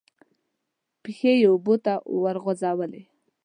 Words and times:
پښې 1.01 1.31
یې 1.41 1.47
اوبو 1.51 1.75
ته 1.85 1.93
ورغځولې. 2.21 3.03